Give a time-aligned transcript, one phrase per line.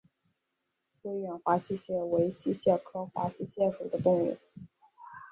[1.03, 4.35] 威远华溪蟹为溪蟹科华溪蟹属的动物。